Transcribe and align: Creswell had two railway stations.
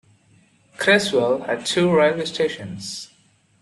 Creswell 0.79 1.43
had 1.43 1.63
two 1.63 1.93
railway 1.95 2.25
stations. 2.25 3.11